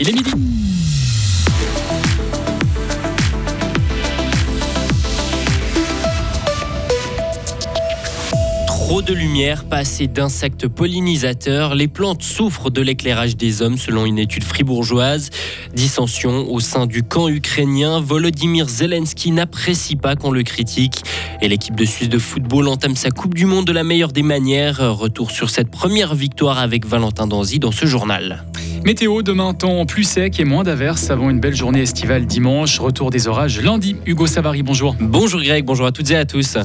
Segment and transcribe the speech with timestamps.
[0.00, 0.30] Il est midi.
[8.68, 14.06] Trop de lumière, pas assez d'insectes pollinisateurs, les plantes souffrent de l'éclairage des hommes selon
[14.06, 15.30] une étude fribourgeoise.
[15.74, 21.02] Dissension au sein du camp ukrainien, Volodymyr Zelensky n'apprécie pas qu'on le critique.
[21.42, 24.22] Et l'équipe de Suisse de football entame sa Coupe du Monde de la meilleure des
[24.22, 24.78] manières.
[24.96, 28.44] Retour sur cette première victoire avec Valentin Danzy dans ce journal.
[28.88, 32.78] Météo, demain, temps plus sec et moins d'averses avant une belle journée estivale dimanche.
[32.78, 33.96] Retour des orages lundi.
[34.06, 34.96] Hugo Savary, bonjour.
[34.98, 36.56] Bonjour Greg, bonjour à toutes et à tous.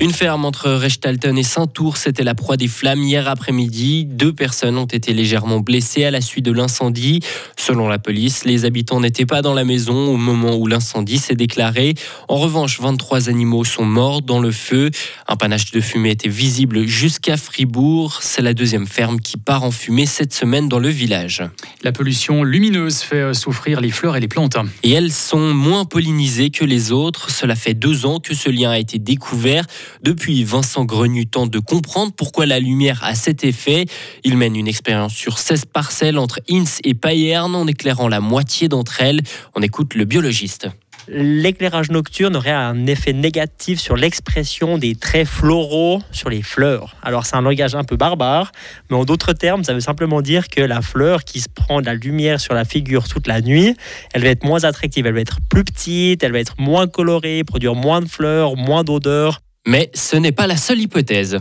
[0.00, 4.04] Une ferme entre Rechtalten et Saint-Tour, c'était la proie des flammes hier après-midi.
[4.04, 7.18] Deux personnes ont été légèrement blessées à la suite de l'incendie.
[7.56, 11.34] Selon la police, les habitants n'étaient pas dans la maison au moment où l'incendie s'est
[11.34, 11.94] déclaré.
[12.28, 14.92] En revanche, 23 animaux sont morts dans le feu.
[15.26, 18.20] Un panache de fumée était visible jusqu'à Fribourg.
[18.22, 21.42] C'est la deuxième ferme qui part en fumée cette semaine dans le village.
[21.82, 24.58] La pollution lumineuse fait euh, souffrir les fleurs et les plantes.
[24.84, 27.30] Et elles sont moins pollinisées que les autres.
[27.30, 29.64] Cela fait deux ans que ce lien a été découvert.
[30.02, 33.86] Depuis, Vincent Grenu tente de comprendre pourquoi la lumière a cet effet.
[34.24, 38.68] Il mène une expérience sur 16 parcelles entre Inns et Payerne en éclairant la moitié
[38.68, 39.20] d'entre elles.
[39.54, 40.68] On écoute le biologiste
[41.08, 46.96] l'éclairage nocturne aurait un effet négatif sur l'expression des traits floraux sur les fleurs.
[47.02, 48.52] Alors c'est un langage un peu barbare,
[48.90, 51.86] mais en d'autres termes, ça veut simplement dire que la fleur qui se prend de
[51.86, 53.76] la lumière sur la figure toute la nuit,
[54.12, 57.44] elle va être moins attractive, elle va être plus petite, elle va être moins colorée,
[57.44, 59.40] produire moins de fleurs, moins d'odeurs.
[59.68, 61.40] Mais ce n'est pas la seule hypothèse.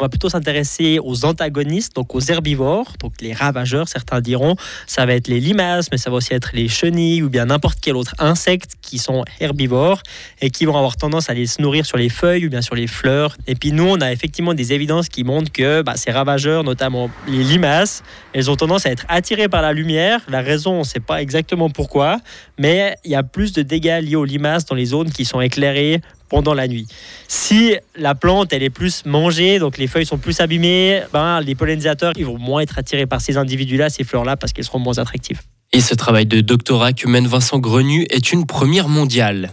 [0.00, 4.56] On va plutôt s'intéresser aux antagonistes, donc aux herbivores, donc les ravageurs, certains diront.
[4.86, 7.78] Ça va être les limaces, mais ça va aussi être les chenilles ou bien n'importe
[7.82, 10.02] quel autre insecte qui sont herbivores
[10.40, 12.74] et qui vont avoir tendance à aller se nourrir sur les feuilles ou bien sur
[12.74, 13.36] les fleurs.
[13.46, 17.10] Et puis nous, on a effectivement des évidences qui montrent que bah, ces ravageurs, notamment
[17.28, 20.22] les limaces, elles ont tendance à être attirées par la lumière.
[20.28, 22.20] La raison, on ne sait pas exactement pourquoi,
[22.58, 25.42] mais il y a plus de dégâts liés aux limaces dans les zones qui sont
[25.42, 26.86] éclairées pendant la nuit.
[27.28, 31.54] Si la plante elle est plus mangée, donc les feuilles sont plus abîmées, ben, les
[31.54, 34.98] pollinisateurs ils vont moins être attirés par ces individus-là, ces fleurs-là, parce qu'elles seront moins
[34.98, 35.40] attractives.
[35.72, 39.52] Et ce travail de doctorat que mène Vincent Grenu est une première mondiale.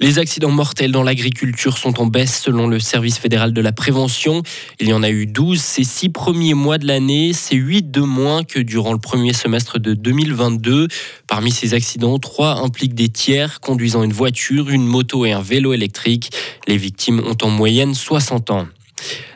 [0.00, 4.42] Les accidents mortels dans l'agriculture sont en baisse selon le service fédéral de la prévention.
[4.80, 7.32] Il y en a eu 12 ces six premiers mois de l'année.
[7.32, 10.88] C'est 8 de moins que durant le premier semestre de 2022.
[11.28, 15.72] Parmi ces accidents, trois impliquent des tiers conduisant une voiture, une moto et un vélo
[15.72, 16.30] électrique.
[16.66, 18.66] Les victimes ont en moyenne 60 ans.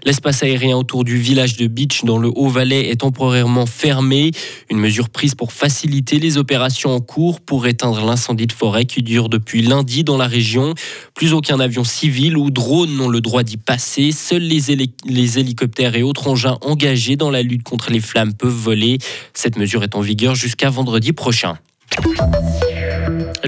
[0.05, 4.31] L'espace aérien autour du village de Beach dans le Haut-Valais est temporairement fermé.
[4.71, 9.03] Une mesure prise pour faciliter les opérations en cours pour éteindre l'incendie de forêt qui
[9.03, 10.75] dure depuis lundi dans la région.
[11.15, 14.13] Plus aucun avion civil ou drone n'ont le droit d'y passer.
[14.13, 18.51] Seuls les, les hélicoptères et autres engins engagés dans la lutte contre les flammes peuvent
[18.51, 18.99] voler.
[19.35, 21.59] Cette mesure est en vigueur jusqu'à vendredi prochain.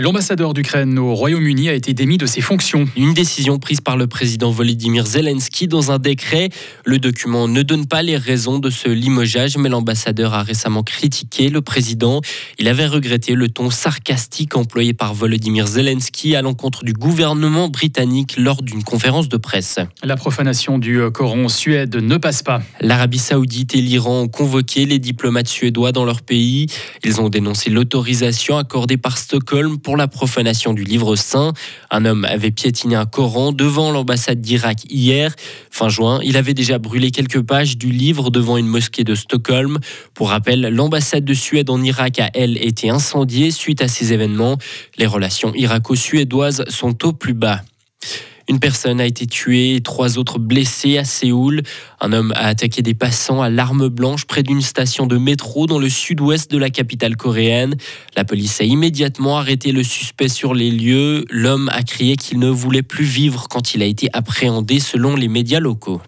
[0.01, 2.89] L'ambassadeur d'Ukraine au Royaume-Uni a été démis de ses fonctions.
[2.97, 6.49] Une décision prise par le président Volodymyr Zelensky dans un décret.
[6.87, 11.51] Le document ne donne pas les raisons de ce limogeage, mais l'ambassadeur a récemment critiqué
[11.51, 12.23] le président.
[12.59, 18.37] Il avait regretté le ton sarcastique employé par Volodymyr Zelensky à l'encontre du gouvernement britannique
[18.39, 19.81] lors d'une conférence de presse.
[20.03, 22.63] La profanation du Coran en Suède ne passe pas.
[22.81, 26.69] L'Arabie saoudite et l'Iran ont convoqué les diplomates suédois dans leur pays.
[27.05, 31.53] Ils ont dénoncé l'autorisation accordée par Stockholm pour la profanation du livre saint.
[31.91, 35.35] Un homme avait piétiné un Coran devant l'ambassade d'Irak hier.
[35.71, 39.79] Fin juin, il avait déjà brûlé quelques pages du livre devant une mosquée de Stockholm.
[40.15, 44.59] Pour rappel, l'ambassade de Suède en Irak a, elle, été incendiée suite à ces événements.
[44.97, 47.63] Les relations irako-suédoises sont au plus bas.
[48.51, 51.63] Une personne a été tuée et trois autres blessés à Séoul.
[52.01, 55.79] Un homme a attaqué des passants à l'arme blanche près d'une station de métro dans
[55.79, 57.77] le sud-ouest de la capitale coréenne.
[58.17, 61.27] La police a immédiatement arrêté le suspect sur les lieux.
[61.31, 65.29] L'homme a crié qu'il ne voulait plus vivre quand il a été appréhendé selon les
[65.29, 66.03] médias locaux.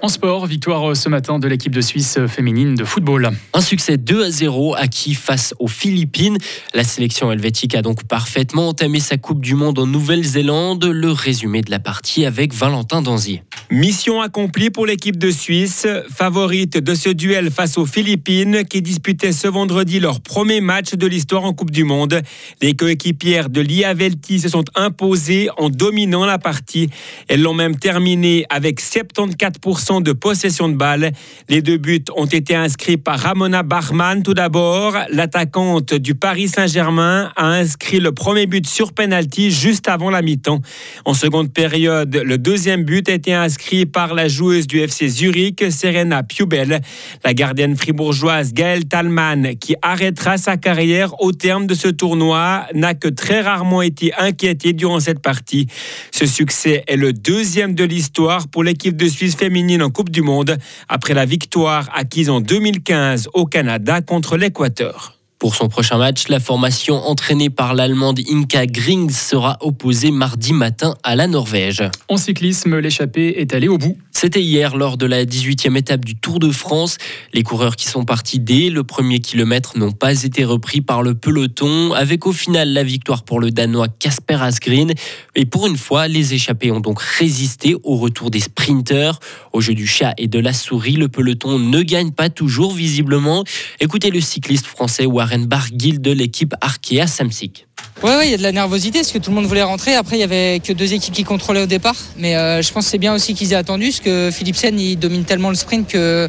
[0.00, 3.30] En sport, victoire ce matin de l'équipe de Suisse féminine de football.
[3.52, 6.38] Un succès 2 à 0 acquis face aux Philippines.
[6.72, 10.84] La sélection helvétique a donc parfaitement entamé sa Coupe du Monde en Nouvelle-Zélande.
[10.84, 13.40] Le résumé de la partie avec Valentin Danzy.
[13.70, 19.32] Mission accomplie pour l'équipe de Suisse, favorite de ce duel face aux Philippines qui disputaient
[19.32, 22.22] ce vendredi leur premier match de l'histoire en Coupe du Monde.
[22.62, 26.88] Les coéquipières de Liavelti se sont imposées en dominant la partie.
[27.26, 31.12] Elles l'ont même terminé avec 74% 50% de possession de balle.
[31.48, 34.94] Les deux buts ont été inscrits par Ramona Bachmann tout d'abord.
[35.10, 40.60] L'attaquante du Paris Saint-Germain a inscrit le premier but sur penalty juste avant la mi-temps.
[41.04, 45.64] En seconde période, le deuxième but a été inscrit par la joueuse du FC Zurich,
[45.70, 46.80] Serena Piubel.
[47.24, 52.94] La gardienne fribourgeoise Gaëlle Talman, qui arrêtera sa carrière au terme de ce tournoi, n'a
[52.94, 55.66] que très rarement été inquiétée durant cette partie.
[56.10, 60.22] Ce succès est le deuxième de l'histoire pour l'équipe de Suisse féminine en Coupe du
[60.22, 60.58] Monde,
[60.88, 65.18] après la victoire acquise en 2015 au Canada contre l'Équateur.
[65.38, 70.96] Pour son prochain match, la formation entraînée par l'Allemande Inka Grings sera opposée mardi matin
[71.04, 71.84] à la Norvège.
[72.08, 73.96] En cyclisme, l'échappée est allée au bout.
[74.20, 76.98] C'était hier lors de la 18e étape du Tour de France.
[77.32, 81.14] Les coureurs qui sont partis dès le premier kilomètre n'ont pas été repris par le
[81.14, 84.92] peloton, avec au final la victoire pour le Danois Casper Asgreen.
[85.36, 89.20] Et pour une fois, les échappés ont donc résisté au retour des sprinteurs.
[89.52, 93.44] Au jeu du chat et de la souris, le peloton ne gagne pas toujours visiblement.
[93.78, 97.67] Écoutez le cycliste français Warren Barguil de l'équipe Arkea Samsic.
[98.02, 99.96] Ouais, il y a de la nervosité parce que tout le monde voulait rentrer.
[99.96, 101.96] Après, il y avait que deux équipes qui contrôlaient au départ.
[102.16, 104.96] Mais euh, je pense que c'est bien aussi qu'ils aient attendu parce que Philipsen, il
[104.96, 106.28] domine tellement le sprint que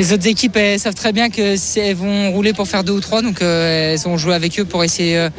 [0.00, 1.58] les autres équipes savent très bien qu'elles
[1.94, 3.22] vont rouler pour faire deux ou trois.
[3.22, 5.30] Donc euh, elles ont joué avec eux pour essayer, euh,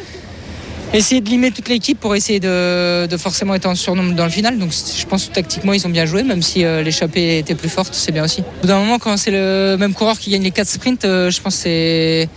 [0.94, 4.32] essayer de limer toute l'équipe pour essayer de, de, forcément être en surnombre dans le
[4.32, 4.58] final.
[4.58, 7.94] Donc je pense que tactiquement, ils ont bien joué, même si l'échappée était plus forte,
[7.94, 8.40] c'est bien aussi.
[8.40, 11.42] Au bout d'un moment, quand c'est le même coureur qui gagne les quatre sprints, je
[11.42, 12.30] pense que c'est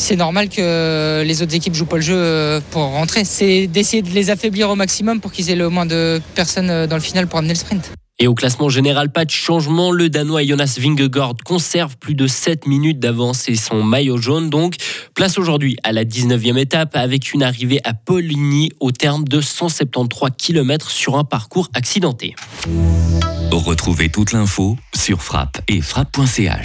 [0.00, 3.24] c'est normal que les autres équipes jouent pas le jeu euh, pour rentrer.
[3.24, 6.86] C'est d'essayer de les affaiblir au maximum pour qu'ils aient le moins de personnes euh,
[6.86, 7.92] dans le final pour amener le sprint.
[8.18, 9.92] Et au classement général, pas de changement.
[9.92, 14.50] Le Danois Jonas Vingegaard conserve plus de 7 minutes d'avance et son maillot jaune.
[14.50, 14.76] Donc,
[15.14, 20.30] place aujourd'hui à la 19e étape avec une arrivée à Poligny au terme de 173
[20.36, 22.34] km sur un parcours accidenté.
[23.50, 26.58] Retrouvez toute l'info sur frappe et frappe.ch.